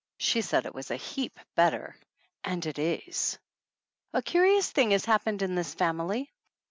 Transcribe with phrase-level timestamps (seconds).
[0.17, 1.95] She said it was a heap better,
[2.43, 3.37] and it is.
[4.13, 6.33] A curious thing has happened in this family.